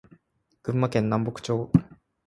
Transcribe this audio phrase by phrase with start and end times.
[0.63, 1.69] 群馬県南牧村